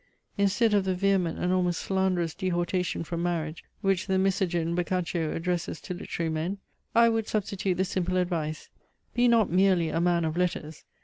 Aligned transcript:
Instead 0.35 0.73
of 0.73 0.83
the 0.83 0.95
vehement 0.95 1.37
and 1.37 1.53
almost 1.53 1.79
slanderous 1.79 2.33
dehortation 2.33 3.03
from 3.05 3.21
marriage, 3.21 3.63
which 3.81 4.07
the 4.07 4.17
Misogyne, 4.17 4.73
Boccaccio 4.73 5.31
addresses 5.31 5.79
to 5.81 5.93
literary 5.93 6.31
men, 6.31 6.57
I 6.95 7.07
would 7.07 7.27
substitute 7.27 7.77
the 7.77 7.85
simple 7.85 8.17
advice: 8.17 8.69
be 9.13 9.27
not 9.27 9.51
merely 9.51 9.89
a 9.89 10.01
man 10.01 10.25
of 10.25 10.35
letters! 10.35 10.85